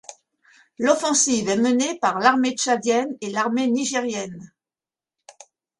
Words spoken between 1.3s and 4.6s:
est menée par l'armée tchadienne et l'armée nigérienne.